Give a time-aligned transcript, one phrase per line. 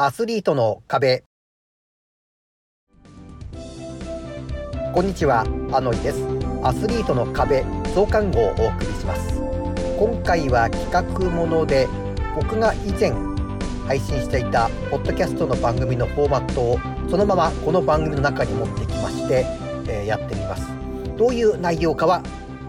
[0.00, 1.24] アスリートの壁。
[4.94, 5.40] こんにちは
[5.72, 6.24] アノイです。
[6.62, 7.64] アスリートの壁
[7.96, 9.40] 増刊号をお送りします。
[9.98, 11.88] 今回は企画もので
[12.36, 13.12] 僕が以前
[13.88, 16.78] 配信していたポッドキャストの番組のフォーマットを
[17.10, 19.44] そのままこの番組の中に持ってきまして、
[19.88, 20.68] えー、やってみます。
[21.16, 22.22] どういう内容かは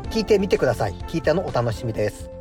[0.10, 0.96] 聞いてみてください。
[1.08, 2.39] 聞いたのお楽しみです。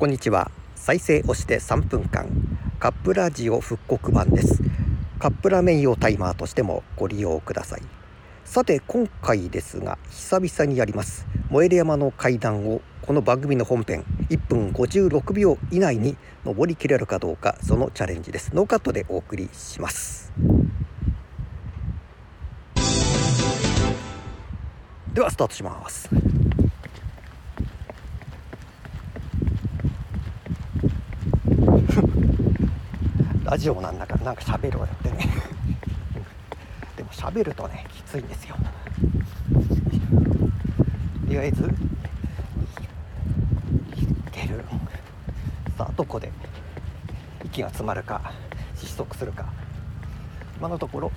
[0.00, 0.50] こんにちは。
[0.76, 2.26] 再生押して3分間。
[2.78, 4.62] カップラジオ復刻版です。
[5.18, 7.82] カップラーメン用タイマーとしてもご利用ください。
[8.46, 11.26] さて今回ですが久々にやります。
[11.50, 18.52] 燃える山の階段をこの番組の本編1分56秒以内に登りきれるかどうかそのチャレンジです。
[18.54, 20.32] ノーカットでお送りします。
[25.12, 26.08] ではスタートします。
[33.50, 35.28] ラジオなんだからなんか喋ろうよってね。
[36.96, 38.54] でも喋るとねきついんですよ。
[38.54, 38.62] と
[41.28, 41.66] りあえずい
[44.30, 44.64] ける。
[45.76, 46.30] さあどこで
[47.44, 48.20] 息が詰まるか
[48.76, 49.46] 失速するか。
[50.56, 51.10] 今のところ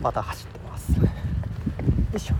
[0.00, 1.08] まだ走ってますよ
[2.14, 2.34] いしょ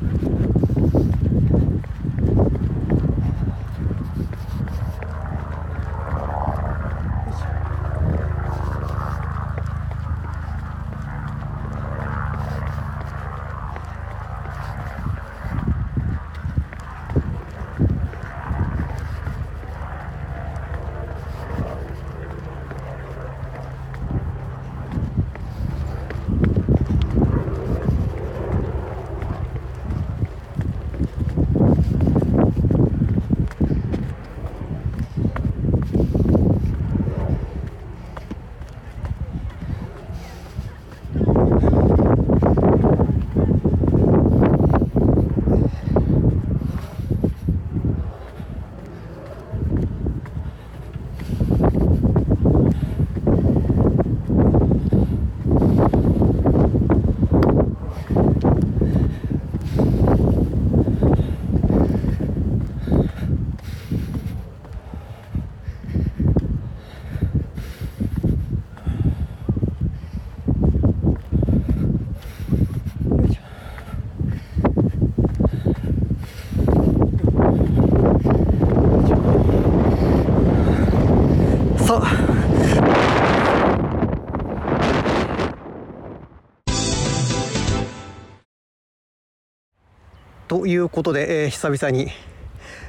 [90.48, 92.10] ということで、えー、久々に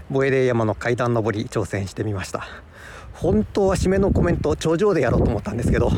[0.09, 2.45] ボエレ山の階段登り挑戦してみました。
[3.13, 5.91] 本当は締めのコメント頂上でやろうと思ったんですけど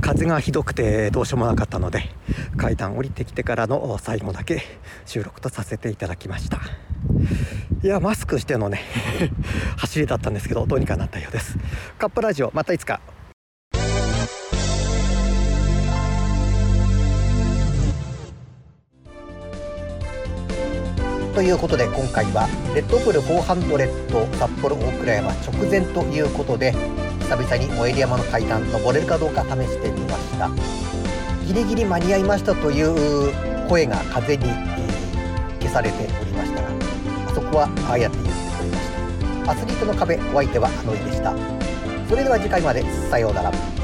[0.00, 2.04] 風がひどくてどうしようもなかったので
[2.56, 4.62] 階段降りてきてからの最後だけ
[5.06, 6.60] 収録とさせていただきました。
[7.82, 8.82] いやマスクしてのね
[9.78, 11.56] 走りだったんですけどどうにかなったようです。
[11.98, 13.00] カップラジオまたいつか。
[21.34, 26.72] ということで今回はレッドブル400札幌大倉山直前ということで
[27.20, 30.50] 久々に燃える山の階段登れるかどうか試してみました。
[31.46, 33.32] ギリギリ間に合いましたという
[33.68, 34.44] 声が風に、
[35.70, 38.90] 消されておりましたがあそこはああやって言っておりまし
[39.46, 39.52] た。
[39.52, 41.32] アスリートの壁お相手はあのいでした。
[42.08, 43.79] それでは次回までさようなら。